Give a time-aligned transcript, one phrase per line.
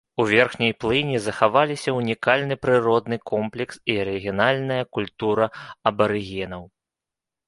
[0.21, 5.45] У верхняй плыні захаваліся ўнікальны прыродны комплекс і арыгінальная культура
[5.91, 6.63] абарыгенаў.